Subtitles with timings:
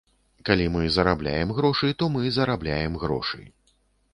[0.47, 3.41] Калі мы зарабляем грошы, то мы зарабляем грошы.